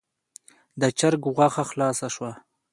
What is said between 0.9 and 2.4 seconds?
چرګ غوښه خلاصه شوه.